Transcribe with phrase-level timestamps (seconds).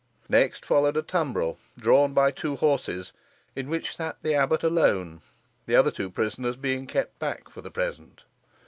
[0.29, 3.13] Next followed a tumbrel, drawn by two horses,
[3.55, 5.21] in which sat the abbot alone,
[5.67, 8.23] the two other prisoners being kept back for the present.